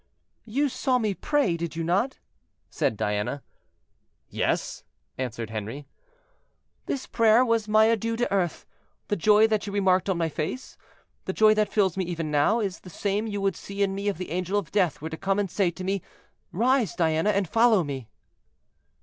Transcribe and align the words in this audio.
"You 0.47 0.67
saw 0.67 0.97
me 0.97 1.13
pray, 1.13 1.55
did 1.55 1.75
you 1.75 1.83
not?" 1.83 2.17
said 2.71 2.97
Diana. 2.97 3.43
"Yes," 4.29 4.83
answered 5.19 5.51
Henri. 5.51 5.85
"This 6.87 7.05
prayer 7.05 7.45
was 7.45 7.67
my 7.67 7.85
adieu 7.85 8.15
to 8.15 8.33
earth; 8.33 8.65
the 9.09 9.15
joy 9.15 9.45
that 9.45 9.67
you 9.67 9.73
remarked 9.73 10.09
on 10.09 10.17
my 10.17 10.27
face—the 10.27 11.33
joy 11.33 11.53
that 11.53 11.71
fills 11.71 11.97
me 11.97 12.05
even 12.05 12.31
now, 12.31 12.59
is 12.59 12.79
the 12.79 12.89
same 12.89 13.27
you 13.27 13.41
would 13.41 13.55
see 13.55 13.83
in 13.83 13.93
me 13.93 14.07
if 14.07 14.17
the 14.17 14.31
angel 14.31 14.57
of 14.57 14.71
death 14.71 15.03
were 15.03 15.09
to 15.11 15.17
come 15.17 15.37
and 15.37 15.51
say 15.51 15.69
to 15.69 15.83
me, 15.83 16.01
'Rise, 16.51 16.95
Diana, 16.95 17.29
and 17.29 17.47
follow 17.47 17.83
me.'" 17.83 18.07